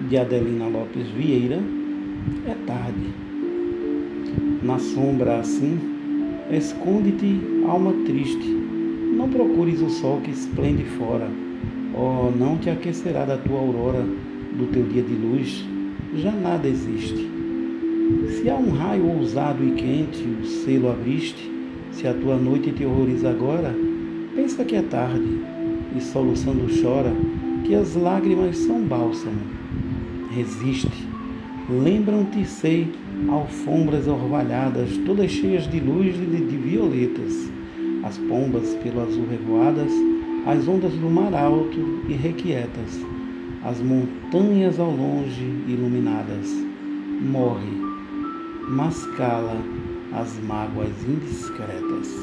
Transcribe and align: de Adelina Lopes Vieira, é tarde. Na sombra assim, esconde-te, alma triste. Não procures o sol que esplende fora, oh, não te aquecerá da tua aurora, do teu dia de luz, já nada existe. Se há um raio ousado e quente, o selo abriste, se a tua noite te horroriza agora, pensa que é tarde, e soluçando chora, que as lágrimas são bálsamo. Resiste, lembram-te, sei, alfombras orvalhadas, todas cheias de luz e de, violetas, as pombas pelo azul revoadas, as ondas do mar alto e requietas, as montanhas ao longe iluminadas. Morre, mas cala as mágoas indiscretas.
de 0.00 0.16
Adelina 0.16 0.66
Lopes 0.66 1.08
Vieira, 1.08 1.60
é 2.46 2.54
tarde. 2.66 3.08
Na 4.62 4.78
sombra 4.78 5.38
assim, 5.38 5.78
esconde-te, 6.50 7.40
alma 7.66 7.92
triste. 8.04 8.56
Não 9.16 9.28
procures 9.28 9.80
o 9.80 9.90
sol 9.90 10.20
que 10.20 10.30
esplende 10.30 10.84
fora, 10.84 11.28
oh, 11.94 12.30
não 12.30 12.56
te 12.56 12.70
aquecerá 12.70 13.24
da 13.24 13.36
tua 13.36 13.58
aurora, 13.58 14.04
do 14.56 14.66
teu 14.72 14.84
dia 14.84 15.02
de 15.02 15.14
luz, 15.14 15.64
já 16.14 16.30
nada 16.30 16.68
existe. 16.68 17.28
Se 18.28 18.48
há 18.48 18.54
um 18.54 18.70
raio 18.70 19.06
ousado 19.06 19.64
e 19.64 19.72
quente, 19.72 20.22
o 20.22 20.46
selo 20.46 20.90
abriste, 20.90 21.50
se 21.90 22.06
a 22.06 22.14
tua 22.14 22.36
noite 22.36 22.70
te 22.70 22.84
horroriza 22.84 23.30
agora, 23.30 23.74
pensa 24.34 24.64
que 24.64 24.76
é 24.76 24.82
tarde, 24.82 25.40
e 25.96 26.00
soluçando 26.00 26.66
chora, 26.80 27.12
que 27.64 27.74
as 27.74 27.96
lágrimas 27.96 28.56
são 28.56 28.80
bálsamo. 28.80 29.40
Resiste, 30.38 31.04
lembram-te, 31.68 32.44
sei, 32.46 32.92
alfombras 33.28 34.06
orvalhadas, 34.06 34.96
todas 35.04 35.32
cheias 35.32 35.68
de 35.68 35.80
luz 35.80 36.14
e 36.14 36.26
de, 36.26 36.56
violetas, 36.56 37.50
as 38.04 38.16
pombas 38.18 38.72
pelo 38.76 39.00
azul 39.00 39.26
revoadas, 39.28 39.90
as 40.46 40.68
ondas 40.68 40.92
do 40.92 41.10
mar 41.10 41.34
alto 41.34 42.04
e 42.08 42.12
requietas, 42.12 43.04
as 43.64 43.80
montanhas 43.80 44.78
ao 44.78 44.92
longe 44.92 45.42
iluminadas. 45.66 46.46
Morre, 47.20 47.72
mas 48.68 49.04
cala 49.16 49.60
as 50.12 50.38
mágoas 50.46 50.92
indiscretas. 51.02 52.14